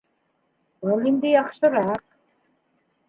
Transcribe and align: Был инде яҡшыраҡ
Был 0.87 1.05
инде 1.11 1.35
яҡшыраҡ 1.35 2.03